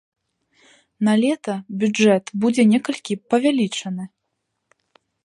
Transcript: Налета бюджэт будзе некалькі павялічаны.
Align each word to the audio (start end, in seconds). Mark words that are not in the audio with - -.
Налета 1.09 1.55
бюджэт 1.83 2.25
будзе 2.45 2.61
некалькі 2.73 3.13
павялічаны. 3.35 4.03